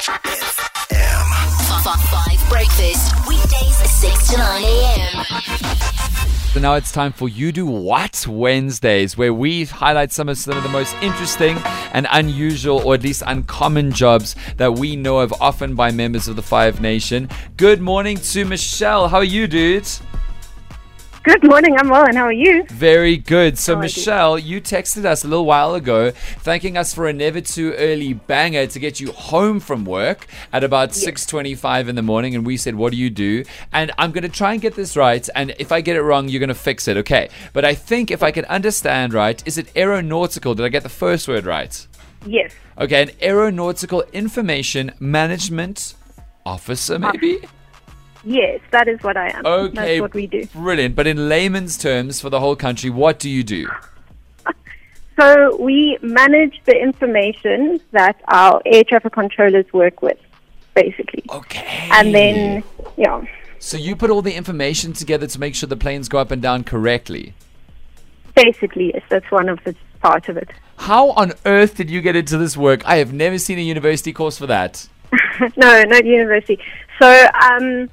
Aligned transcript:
Five 0.00 0.16
breakfast 2.48 3.28
weekdays 3.28 3.76
six 3.90 4.30
to 4.30 4.38
nine 4.38 4.64
a.m. 4.64 5.24
So 6.54 6.60
now 6.60 6.72
it's 6.74 6.90
time 6.90 7.12
for 7.12 7.28
You 7.28 7.52
Do 7.52 7.66
What 7.66 8.26
Wednesdays, 8.26 9.18
where 9.18 9.34
we 9.34 9.66
highlight 9.66 10.10
some 10.10 10.30
of 10.30 10.38
some 10.38 10.56
of 10.56 10.62
the 10.62 10.70
most 10.70 10.96
interesting 11.02 11.58
and 11.92 12.06
unusual, 12.12 12.78
or 12.78 12.94
at 12.94 13.02
least 13.02 13.22
uncommon 13.26 13.92
jobs 13.92 14.36
that 14.56 14.72
we 14.72 14.96
know 14.96 15.18
of 15.18 15.34
often 15.38 15.74
by 15.74 15.90
members 15.90 16.28
of 16.28 16.36
the 16.36 16.42
Five 16.42 16.80
Nation. 16.80 17.28
Good 17.58 17.82
morning 17.82 18.16
to 18.16 18.46
Michelle. 18.46 19.06
How 19.08 19.18
are 19.18 19.24
you, 19.24 19.46
dudes? 19.46 20.00
Good 21.22 21.44
morning. 21.44 21.76
I'm 21.76 21.90
well, 21.90 22.06
and 22.06 22.16
how 22.16 22.24
are 22.24 22.32
you? 22.32 22.64
Very 22.68 23.18
good. 23.18 23.58
So, 23.58 23.74
oh, 23.74 23.76
How 23.76 23.80
you? 23.82 23.84
Michelle, 23.84 24.38
you 24.38 24.58
texted 24.58 25.04
us 25.04 25.22
a 25.22 25.28
little 25.28 25.44
while 25.44 25.74
ago 25.74 26.12
thanking 26.12 26.78
us 26.78 26.94
for 26.94 27.08
a 27.08 27.12
never 27.12 27.42
too 27.42 27.74
early 27.74 28.14
banger 28.14 28.66
to 28.66 28.78
get 28.78 29.00
you 29.00 29.12
home 29.12 29.60
from 29.60 29.84
work 29.84 30.26
at 30.50 30.64
about 30.64 30.92
6.25 30.92 31.88
in 31.88 31.94
the 31.94 32.00
morning. 32.00 32.34
And 32.34 32.46
we 32.46 32.56
said, 32.56 32.74
what 32.74 32.92
do 32.92 32.96
you 32.96 33.10
do? 33.10 33.44
And 33.70 33.92
I'm 33.98 34.12
going 34.12 34.22
to 34.22 34.30
try 34.30 34.54
and 34.54 34.62
get 34.62 34.76
this 34.76 34.96
right. 34.96 35.28
And 35.34 35.54
if 35.58 35.72
I 35.72 35.82
get 35.82 35.96
it 35.96 36.02
wrong, 36.02 36.26
you're 36.26 36.40
going 36.40 36.48
to 36.48 36.54
fix 36.54 36.88
it. 36.88 36.96
Okay. 36.96 37.28
But 37.52 37.66
I 37.66 37.74
think 37.74 38.10
if 38.10 38.22
I 38.22 38.30
can 38.30 38.46
understand 38.46 39.12
right, 39.12 39.46
is 39.46 39.58
it 39.58 39.76
aeronautical? 39.76 40.54
Did 40.54 40.64
I 40.64 40.70
get 40.70 40.84
the 40.84 40.88
first 40.88 41.28
word 41.28 41.44
right? 41.44 41.86
Yes. 42.24 42.54
Okay. 42.78 43.02
An 43.02 43.10
aeronautical 43.20 44.04
information 44.14 44.92
management 44.98 45.96
officer, 46.46 46.98
maybe? 46.98 47.42
Yes, 48.24 48.60
that 48.70 48.86
is 48.88 49.00
what 49.02 49.16
I 49.16 49.30
am. 49.30 49.46
Okay. 49.46 49.74
That's 49.74 50.00
what 50.00 50.14
we 50.14 50.26
do. 50.26 50.46
Brilliant. 50.54 50.94
But 50.94 51.06
in 51.06 51.28
layman's 51.28 51.78
terms 51.78 52.20
for 52.20 52.28
the 52.30 52.40
whole 52.40 52.56
country, 52.56 52.90
what 52.90 53.18
do 53.18 53.28
you 53.30 53.42
do? 53.42 53.68
So 55.18 55.54
we 55.60 55.98
manage 56.00 56.62
the 56.64 56.74
information 56.80 57.78
that 57.92 58.18
our 58.28 58.62
air 58.64 58.84
traffic 58.84 59.12
controllers 59.12 59.70
work 59.70 60.00
with, 60.00 60.16
basically. 60.74 61.24
Okay. 61.28 61.88
And 61.92 62.14
then, 62.14 62.64
yeah, 62.96 63.22
So 63.58 63.76
you 63.76 63.96
put 63.96 64.08
all 64.08 64.22
the 64.22 64.32
information 64.34 64.94
together 64.94 65.26
to 65.26 65.38
make 65.38 65.54
sure 65.54 65.66
the 65.66 65.76
planes 65.76 66.08
go 66.08 66.16
up 66.18 66.30
and 66.30 66.40
down 66.40 66.64
correctly. 66.64 67.34
basically, 68.34 68.92
yes, 68.94 69.02
that's 69.10 69.30
one 69.30 69.50
of 69.50 69.62
the 69.64 69.76
parts 70.00 70.30
of 70.30 70.38
it. 70.38 70.48
How 70.78 71.10
on 71.10 71.34
earth 71.44 71.76
did 71.76 71.90
you 71.90 72.00
get 72.00 72.16
into 72.16 72.38
this 72.38 72.56
work? 72.56 72.82
I 72.86 72.96
have 72.96 73.12
never 73.12 73.38
seen 73.38 73.58
a 73.58 73.62
university 73.62 74.14
course 74.14 74.38
for 74.38 74.46
that. 74.46 74.88
no, 75.58 75.82
not 75.82 76.06
university. 76.06 76.58
So, 76.98 77.26
um, 77.42 77.90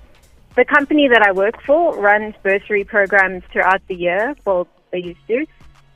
the 0.58 0.66
company 0.66 1.08
that 1.08 1.22
I 1.22 1.31
work 1.31 1.61
for 1.61 1.95
runs 1.97 2.33
bursary 2.41 2.83
programs 2.83 3.44
throughout 3.53 3.81
the 3.88 3.95
year. 3.95 4.36
Well, 4.44 4.67
they 4.91 4.97
used 4.97 5.25
to. 5.27 5.45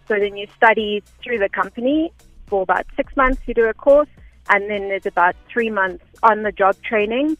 So 0.08 0.20
then 0.20 0.38
you 0.38 0.48
study 0.56 1.04
through 1.23 1.40
the 1.40 1.50
company 1.50 2.14
for 2.45 2.62
about 2.62 2.86
six 2.95 3.17
months. 3.17 3.42
You 3.48 3.56
do 3.56 3.66
a 3.66 3.73
course, 3.73 4.09
and 4.50 4.70
then 4.70 4.89
there's 4.89 5.08
about 5.08 5.36
three 5.52 5.72
months 5.72 6.06
on 6.22 6.44
the 6.44 6.52
job 6.52 6.76
training, 6.84 7.38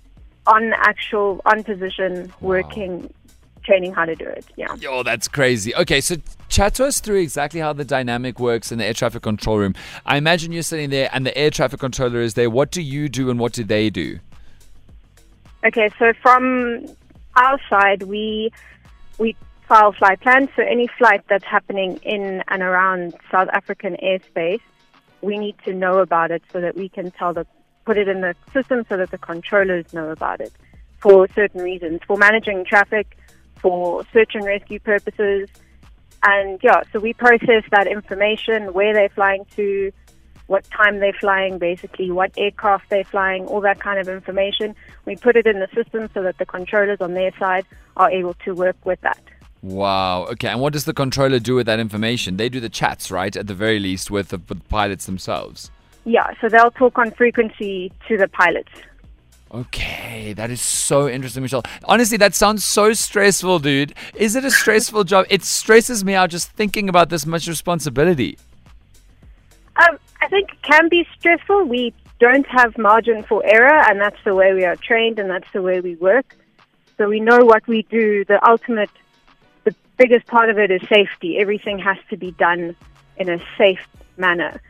on 0.48 0.74
actual 0.74 1.42
on 1.46 1.64
position 1.64 2.34
working, 2.42 3.14
training 3.62 3.94
how 3.94 4.06
to 4.06 4.16
do 4.16 4.26
it. 4.26 4.46
Yeah. 4.56 4.74
Yo, 4.78 5.04
that's 5.04 5.28
crazy. 5.28 5.76
Okay, 5.76 6.02
so 6.02 6.16
chat 6.50 6.74
to 6.76 6.86
us 6.86 7.00
through 7.00 7.20
exactly 7.20 7.60
how 7.60 7.72
the 7.72 7.86
dynamic 7.86 8.40
works 8.40 8.72
in 8.72 8.80
the 8.80 8.86
air 8.86 8.96
traffic 8.96 9.22
control 9.22 9.60
room. 9.60 9.76
I 10.08 10.18
imagine 10.18 10.52
you're 10.52 10.64
sitting 10.64 10.90
there 10.90 11.10
and 11.14 11.24
the 11.24 11.38
air 11.38 11.52
traffic 11.52 11.80
controller 11.80 12.22
is 12.22 12.34
there. 12.34 12.50
What 12.50 12.72
do 12.72 12.82
you 12.82 13.10
do 13.10 13.30
and 13.30 13.40
what 13.40 13.54
do 13.54 13.64
they 13.64 13.92
do? 13.92 14.20
Okay, 15.64 15.92
so 16.00 16.14
from 16.24 16.88
our 17.36 17.60
side, 17.70 18.04
we 18.04 18.52
we 19.18 19.36
file 19.68 19.94
flight 19.94 20.20
plans. 20.22 20.50
So 20.56 20.64
any 20.64 20.88
flight 20.98 21.24
that's 21.30 21.46
happening 21.46 21.98
in 22.04 22.44
and 22.48 22.62
around 22.62 23.16
South 23.32 23.50
African 23.54 23.96
airspace, 24.04 24.62
we 25.22 25.38
need 25.38 25.56
to 25.66 25.74
know 25.74 26.00
about 26.00 26.32
it 26.32 26.44
so 26.52 26.62
that 26.62 26.76
we 26.76 26.90
can 26.90 27.12
tell 27.12 27.34
the 27.34 27.46
put 27.86 27.98
it 27.98 28.08
in 28.08 28.22
the 28.22 28.36
system 28.54 28.86
so 28.88 28.98
that 28.98 29.12
the 29.12 29.18
controllers 29.18 29.92
know 29.94 30.10
about 30.10 30.40
it 30.40 30.52
for 31.00 31.28
certain 31.30 31.62
reasons, 31.62 32.00
for 32.06 32.16
managing 32.16 32.64
traffic, 32.64 33.18
for 33.56 34.06
search 34.14 34.36
and 34.36 34.46
rescue 34.46 34.80
purposes, 34.80 35.50
and 36.24 36.60
yeah. 36.62 36.82
So 36.92 37.00
we 37.00 37.14
process 37.14 37.64
that 37.72 37.88
information, 37.88 38.74
where 38.74 38.94
they're 38.94 39.10
flying 39.10 39.46
to, 39.56 39.92
what 40.52 40.70
time 40.70 41.00
they're 41.00 41.14
flying, 41.14 41.58
basically 41.58 42.12
what 42.12 42.30
aircraft 42.38 42.90
they're 42.90 43.06
flying, 43.06 43.46
all 43.46 43.62
that 43.62 43.80
kind 43.80 43.98
of 43.98 44.10
information. 44.10 44.76
We 45.06 45.16
put 45.16 45.38
it 45.38 45.48
in 45.48 45.62
the 45.62 45.70
system 45.74 46.10
so 46.14 46.22
that 46.24 46.40
the 46.40 46.46
controllers 46.46 47.00
on 47.00 47.14
their 47.14 47.32
side 47.40 47.66
are 47.96 48.12
able 48.12 48.34
to 48.44 48.54
work 48.54 48.76
with 48.84 49.00
that. 49.00 49.24
Wow. 49.62 50.26
Okay, 50.26 50.50
and 50.50 50.60
what 50.60 50.74
does 50.74 50.84
the 50.84 50.94
controller 50.94 51.40
do 51.40 51.56
with 51.56 51.68
that 51.68 51.80
information? 51.80 52.36
They 52.36 52.50
do 52.50 52.60
the 52.60 52.68
chats, 52.68 53.10
right? 53.10 53.34
At 53.34 53.48
the 53.48 53.54
very 53.54 53.80
least, 53.80 54.12
with 54.12 54.28
the, 54.28 54.40
with 54.40 54.62
the 54.62 54.68
pilots 54.68 55.06
themselves. 55.06 55.72
Yeah, 56.04 56.30
so 56.42 56.50
they'll 56.50 56.72
talk 56.72 56.98
on 56.98 57.12
frequency 57.12 57.94
to 58.10 58.18
the 58.18 58.28
pilots. 58.28 58.74
Okay, 59.54 60.34
that 60.34 60.52
is 60.52 60.60
so 60.60 61.08
interesting, 61.08 61.44
Michelle. 61.44 61.64
Honestly, 61.86 62.18
that 62.18 62.36
sounds 62.36 62.66
so 62.66 62.92
stressful, 62.92 63.60
dude. 63.60 63.94
Is 64.16 64.36
it 64.36 64.44
a 64.44 64.52
stressful 64.52 65.04
job? 65.12 65.28
It 65.30 65.44
stresses 65.44 66.04
me 66.04 66.14
out 66.14 66.30
just 66.30 66.50
thinking 66.50 66.90
about 66.90 67.08
this 67.08 67.26
much 67.26 67.48
responsibility. 67.48 68.38
Um, 69.82 69.98
I 70.22 70.28
think 70.28 70.52
it 70.52 70.62
can 70.62 70.90
be 70.90 71.08
stressful. 71.18 71.66
We 71.66 71.94
don't 72.20 72.46
have 72.48 72.78
margin 72.78 73.24
for 73.24 73.44
error, 73.46 73.82
and 73.90 74.00
that's 74.00 74.22
the 74.24 74.36
way 74.36 74.54
we 74.54 74.64
are 74.66 74.76
trained, 74.76 75.18
and 75.18 75.30
that's 75.30 75.52
the 75.54 75.62
way 75.62 75.80
we 75.80 75.96
work. 75.96 76.36
So 76.98 77.10
we 77.10 77.20
know 77.20 77.40
what 77.40 77.68
we 77.68 77.84
do. 77.84 78.24
The 78.26 78.40
ultimate, 78.48 78.92
the 79.64 79.74
biggest 79.98 80.28
part 80.28 80.50
of 80.50 80.60
it 80.60 80.70
is 80.70 80.82
safety. 80.88 81.40
Everything 81.40 81.80
has 81.80 81.98
to 82.10 82.18
be 82.18 82.32
done 82.32 82.76
in 83.18 83.30
a 83.30 83.40
safe 83.58 83.88
manner. 84.18 84.62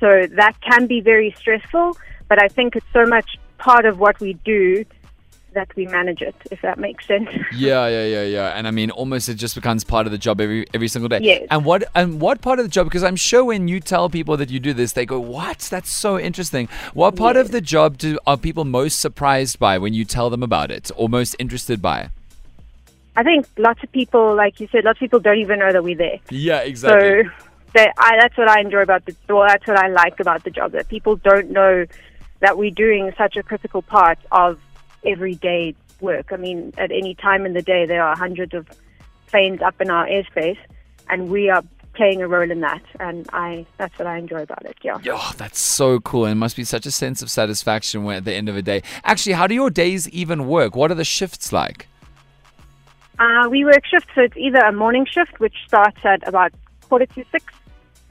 So 0.00 0.26
that 0.32 0.60
can 0.60 0.86
be 0.86 1.00
very 1.00 1.34
stressful, 1.38 1.96
but 2.28 2.42
I 2.42 2.48
think 2.48 2.76
it's 2.76 2.86
so 2.92 3.06
much 3.06 3.38
part 3.56 3.86
of 3.86 3.98
what 3.98 4.20
we 4.20 4.34
do 4.44 4.84
that 5.52 5.74
we 5.76 5.86
manage 5.86 6.22
it, 6.22 6.34
if 6.50 6.60
that 6.62 6.78
makes 6.78 7.06
sense. 7.06 7.28
Yeah, 7.52 7.88
yeah, 7.88 8.04
yeah, 8.04 8.22
yeah. 8.22 8.48
And 8.50 8.68
I 8.68 8.70
mean, 8.70 8.90
almost 8.90 9.28
it 9.28 9.34
just 9.34 9.54
becomes 9.54 9.82
part 9.82 10.06
of 10.06 10.12
the 10.12 10.18
job 10.18 10.40
every 10.40 10.66
every 10.74 10.88
single 10.88 11.08
day. 11.08 11.20
Yes. 11.22 11.46
And 11.50 11.64
what 11.64 11.84
and 11.94 12.20
what 12.20 12.40
part 12.40 12.58
of 12.58 12.64
the 12.64 12.70
job? 12.70 12.86
Because 12.86 13.02
I'm 13.02 13.16
sure 13.16 13.44
when 13.44 13.68
you 13.68 13.80
tell 13.80 14.08
people 14.08 14.36
that 14.36 14.50
you 14.50 14.60
do 14.60 14.72
this, 14.72 14.92
they 14.92 15.06
go, 15.06 15.18
"What? 15.18 15.58
That's 15.70 15.90
so 15.90 16.18
interesting." 16.18 16.68
What 16.94 17.16
part 17.16 17.36
of 17.36 17.50
the 17.50 17.60
job 17.60 17.98
do 17.98 18.18
are 18.26 18.36
people 18.36 18.64
most 18.64 19.00
surprised 19.00 19.58
by 19.58 19.78
when 19.78 19.94
you 19.94 20.04
tell 20.04 20.30
them 20.30 20.42
about 20.42 20.70
it, 20.70 20.90
or 20.96 21.08
most 21.08 21.34
interested 21.38 21.82
by? 21.82 22.10
I 23.16 23.24
think 23.24 23.46
lots 23.56 23.82
of 23.82 23.90
people, 23.90 24.36
like 24.36 24.60
you 24.60 24.68
said, 24.70 24.84
lots 24.84 24.98
of 24.98 25.00
people 25.00 25.18
don't 25.18 25.38
even 25.38 25.58
know 25.58 25.72
that 25.72 25.82
we're 25.82 25.96
there. 25.96 26.20
Yeah, 26.30 26.60
exactly. 26.60 27.24
So 27.24 27.30
that 27.74 27.92
I, 27.98 28.16
that's 28.20 28.36
what 28.36 28.48
I 28.48 28.60
enjoy 28.60 28.82
about 28.82 29.04
the 29.06 29.14
well, 29.28 29.46
that's 29.46 29.66
what 29.66 29.76
I 29.76 29.88
like 29.88 30.20
about 30.20 30.44
the 30.44 30.50
job 30.50 30.72
that 30.72 30.88
people 30.88 31.16
don't 31.16 31.50
know 31.50 31.86
that 32.40 32.56
we're 32.56 32.70
doing 32.70 33.12
such 33.18 33.36
a 33.36 33.42
critical 33.42 33.82
part 33.82 34.18
of 34.30 34.60
everyday 35.04 35.74
work. 36.00 36.32
I 36.32 36.36
mean, 36.36 36.72
at 36.78 36.90
any 36.90 37.14
time 37.14 37.46
in 37.46 37.52
the 37.52 37.62
day, 37.62 37.86
there 37.86 38.02
are 38.02 38.16
hundreds 38.16 38.54
of 38.54 38.68
planes 39.26 39.60
up 39.62 39.80
in 39.80 39.90
our 39.90 40.06
airspace, 40.06 40.58
and 41.08 41.28
we 41.28 41.50
are 41.50 41.62
playing 41.94 42.22
a 42.22 42.28
role 42.28 42.50
in 42.50 42.60
that. 42.60 42.82
And 43.00 43.28
I 43.32 43.66
that's 43.76 43.98
what 43.98 44.06
I 44.06 44.16
enjoy 44.16 44.42
about 44.42 44.64
it. 44.64 44.76
Yeah. 44.82 44.98
Oh, 45.10 45.32
that's 45.36 45.60
so 45.60 46.00
cool. 46.00 46.24
And 46.24 46.32
it 46.32 46.36
must 46.36 46.56
be 46.56 46.64
such 46.64 46.86
a 46.86 46.90
sense 46.90 47.22
of 47.22 47.30
satisfaction 47.30 48.04
when 48.04 48.16
at 48.16 48.24
the 48.24 48.34
end 48.34 48.48
of 48.48 48.54
the 48.54 48.62
day. 48.62 48.82
Actually, 49.04 49.34
how 49.34 49.46
do 49.46 49.54
your 49.54 49.70
days 49.70 50.08
even 50.10 50.46
work? 50.46 50.76
What 50.76 50.90
are 50.90 50.94
the 50.94 51.04
shifts 51.04 51.52
like? 51.52 51.88
Uh, 53.18 53.48
we 53.50 53.64
work 53.64 53.84
shifts, 53.84 54.08
so 54.14 54.20
it's 54.22 54.36
either 54.36 54.60
a 54.60 54.72
morning 54.72 55.04
shift, 55.04 55.40
which 55.40 55.54
starts 55.66 55.98
at 56.04 56.26
about 56.26 56.52
quarter 56.88 57.06
to 57.06 57.24
six 57.32 57.52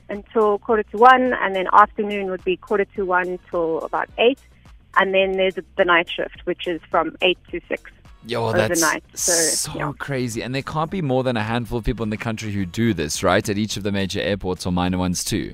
until 0.10 0.60
quarter 0.60 0.84
to 0.84 0.98
one, 0.98 1.34
and 1.42 1.56
then 1.56 1.68
afternoon 1.72 2.30
would 2.30 2.44
be 2.44 2.58
quarter 2.58 2.86
to 2.96 3.06
one 3.06 3.40
till 3.50 3.80
about 3.82 4.10
eight, 4.18 4.40
and 4.96 5.14
then 5.14 5.34
there's 5.34 5.56
the 5.76 5.86
night 5.86 6.10
shift, 6.10 6.42
which 6.46 6.68
is 6.68 6.82
from 6.90 7.16
eight 7.22 7.38
to 7.52 7.60
six. 7.68 7.92
Yo, 8.26 8.52
that's 8.52 8.82
Overnight, 8.84 9.04
so, 9.14 9.32
so 9.32 9.78
yeah. 9.78 9.92
crazy. 10.00 10.42
And 10.42 10.54
there 10.54 10.62
can't 10.62 10.92
be 10.92 11.02
more 11.02 11.24
than 11.24 11.38
a 11.38 11.44
handful 11.44 11.78
of 11.78 11.86
people 11.86 12.04
in 12.04 12.10
the 12.10 12.18
country 12.18 12.52
who 12.52 12.66
do 12.66 12.94
this, 12.94 13.24
right? 13.24 13.48
At 13.48 13.58
each 13.58 13.78
of 13.78 13.84
the 13.84 13.92
major 13.92 14.20
airports 14.20 14.66
or 14.66 14.72
minor 14.74 14.98
ones 14.98 15.24
too. 15.24 15.54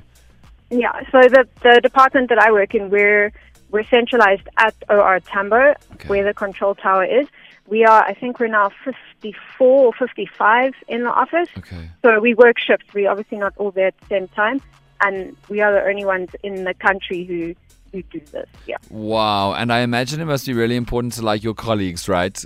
Yeah. 0.71 0.91
So 1.11 1.21
the 1.29 1.47
the 1.61 1.81
department 1.81 2.29
that 2.29 2.39
I 2.39 2.51
work 2.51 2.73
in, 2.73 2.89
we're 2.89 3.31
we're 3.69 3.83
centralized 3.83 4.47
at 4.57 4.73
OR 4.89 5.19
Tambo, 5.19 5.73
Okay. 5.93 6.07
where 6.07 6.23
the 6.23 6.33
control 6.33 6.73
tower 6.75 7.03
is. 7.05 7.27
We 7.67 7.85
are, 7.85 8.03
I 8.03 8.13
think, 8.13 8.39
we're 8.39 8.47
now 8.47 8.71
54 8.83 9.85
or 9.85 9.93
55 9.93 10.73
in 10.87 11.03
the 11.03 11.09
office. 11.11 11.49
Okay. 11.57 11.89
So 12.03 12.19
we 12.19 12.33
work 12.33 12.59
shifts. 12.59 12.93
We're 12.93 13.09
obviously 13.09 13.37
not 13.37 13.53
all 13.57 13.71
there 13.71 13.87
at 13.87 13.99
the 14.01 14.05
same 14.07 14.27
time, 14.29 14.61
and 15.01 15.35
we 15.47 15.61
are 15.61 15.71
the 15.73 15.83
only 15.87 16.05
ones 16.05 16.29
in 16.43 16.65
the 16.65 16.73
country 16.73 17.23
who 17.23 17.55
who 17.93 18.01
do 18.03 18.19
this. 18.31 18.49
Yeah. 18.67 18.77
Wow. 18.89 19.53
And 19.53 19.71
I 19.71 19.79
imagine 19.79 20.19
it 20.19 20.25
must 20.25 20.45
be 20.45 20.53
really 20.53 20.75
important 20.75 21.13
to 21.13 21.21
like 21.21 21.43
your 21.43 21.53
colleagues, 21.53 22.09
right? 22.09 22.43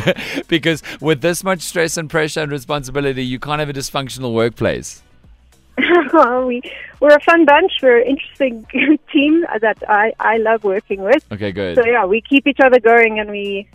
because 0.48 0.82
with 1.00 1.22
this 1.22 1.42
much 1.42 1.62
stress 1.62 1.96
and 1.96 2.08
pressure 2.08 2.40
and 2.40 2.52
responsibility, 2.52 3.24
you 3.24 3.40
can't 3.40 3.58
have 3.58 3.68
a 3.68 3.72
dysfunctional 3.72 4.34
workplace. 4.34 5.02
well, 6.12 6.46
we 6.46 6.60
we're 7.00 7.14
a 7.14 7.20
fun 7.20 7.46
bunch. 7.46 7.72
We're 7.82 8.02
an 8.02 8.06
interesting 8.06 8.66
team 9.12 9.46
that 9.60 9.78
I 9.88 10.12
I 10.20 10.36
love 10.36 10.62
working 10.62 11.02
with. 11.02 11.24
Okay, 11.32 11.52
good. 11.52 11.76
So 11.76 11.86
yeah, 11.86 12.04
we 12.04 12.20
keep 12.20 12.46
each 12.46 12.60
other 12.62 12.78
going, 12.78 13.18
and 13.18 13.30
we 13.30 13.66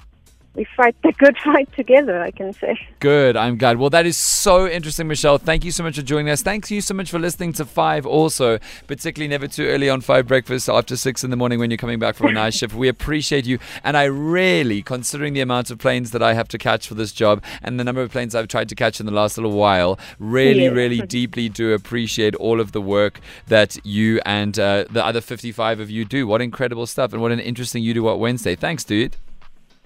we 0.56 0.64
fight 0.64 0.96
the 1.04 1.12
good 1.14 1.38
fight 1.38 1.72
together. 1.74 2.22
I 2.22 2.32
can 2.32 2.54
say. 2.54 2.80
Good. 3.00 3.36
I'm 3.36 3.58
glad. 3.58 3.78
Well, 3.78 3.90
that 3.90 4.06
is 4.06 4.18
so 4.18 4.68
interesting, 4.68 5.08
Michelle. 5.08 5.38
Thank 5.38 5.66
you 5.66 5.72
so 5.72 5.84
much 5.84 5.96
for 5.96 6.02
joining 6.02 6.30
us. 6.30 6.42
Thank 6.42 6.72
you 6.72 6.82
so 6.82 6.94
much 6.94 7.12
for 7.12 7.20
listening 7.20 7.54
to 7.54 7.66
Five. 7.66 8.06
Also, 8.06 8.60
particularly 8.88 9.28
never 9.28 9.48
too 9.48 9.66
early 9.66 9.90
on 9.90 10.02
Five 10.02 10.28
breakfast 10.28 10.70
after 10.70 10.96
six 10.96 11.24
in 11.24 11.30
the 11.30 11.36
morning 11.36 11.60
when 11.60 11.70
you're 11.72 11.78
coming 11.78 12.00
back 12.00 12.16
from 12.16 12.28
a 12.28 12.32
night 12.32 12.54
shift. 12.54 12.74
We 12.74 12.88
appreciate 12.88 13.46
you, 13.46 13.60
and 13.84 13.98
I 13.98 14.06
really, 14.06 14.82
considering 14.82 15.34
the 15.34 15.42
amount 15.42 15.72
of 15.72 15.80
planes 15.80 16.12
that 16.12 16.24
I 16.24 16.34
have 16.34 16.48
to 16.50 16.58
catch 16.58 16.88
for 16.88 16.94
this 16.94 17.12
job 17.12 17.44
and 17.62 17.80
the 17.80 17.84
number 17.84 18.02
of 18.02 18.12
planes 18.12 18.36
I've 18.36 18.48
tried 18.48 18.70
to 18.70 18.76
catch 18.76 19.00
in 19.00 19.06
the 19.06 19.12
last 19.12 19.38
little 19.38 19.52
while, 19.52 20.00
really, 20.20 20.70
really 20.70 21.02
deeply 21.02 21.50
do 21.50 21.74
appreciate 21.74 22.36
all 22.36 22.60
of 22.60 22.72
the 22.72 22.82
work 22.82 23.20
that 23.48 23.78
you 23.86 24.22
and 24.26 24.58
uh, 24.58 24.86
the 24.90 25.06
other 25.06 25.22
55 25.22 25.80
of 25.80 25.90
you 25.90 26.06
do. 26.06 26.28
What 26.28 26.42
incredible 26.42 26.86
stuff, 26.86 27.14
and 27.14 27.22
what 27.22 27.32
an 27.32 27.40
interesting 27.40 27.84
you 27.84 27.94
do 27.94 28.04
what 28.04 28.20
Wednesday. 28.20 28.56
Thanks, 28.56 28.84
dude. 28.84 29.18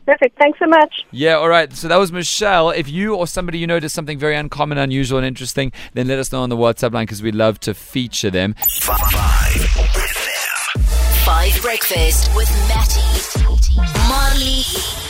Perfect. 0.10 0.40
Thanks 0.40 0.58
so 0.58 0.66
much. 0.66 1.06
Yeah, 1.12 1.36
all 1.36 1.50
right. 1.50 1.72
So 1.72 1.88
that 1.88 1.98
was 1.98 2.12
Michelle. 2.12 2.72
If 2.72 2.90
you 2.90 3.14
or 3.14 3.28
somebody 3.28 3.60
you 3.60 3.68
know 3.68 3.80
does 3.80 3.94
something 3.94 4.18
very 4.18 4.36
uncommon, 4.36 4.80
unusual, 4.80 5.20
and 5.20 5.28
interesting, 5.28 5.72
then 5.94 6.08
let 6.08 6.18
us 6.18 6.32
know 6.32 6.42
on 6.42 6.50
the 6.50 6.58
WhatsApp 6.58 6.94
line 6.94 7.06
because 7.06 7.22
we'd 7.22 7.36
love 7.36 7.60
to 7.60 7.76
feature 7.76 8.32
them. 8.32 8.56
Five 11.26 11.62
Breakfast 11.62 12.36
with 12.36 12.50
Matty, 12.68 13.06
Marley, 14.10 14.64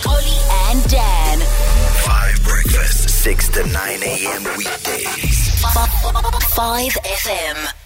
Oli, 0.06 0.38
and 0.68 0.84
Dan. 0.92 1.40
Five 2.04 2.44
breakfast, 2.44 3.10
6 3.24 3.50
to 3.50 3.66
9 3.68 4.04
a.m. 4.04 4.44
weekdays. 4.58 5.62
Five 6.54 6.92
FM. 6.92 7.79